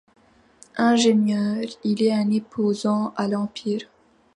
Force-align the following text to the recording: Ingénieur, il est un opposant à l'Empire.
Ingénieur, 0.77 1.59
il 1.83 2.01
est 2.01 2.11
un 2.11 2.31
opposant 2.35 3.13
à 3.15 3.27
l'Empire. 3.27 3.87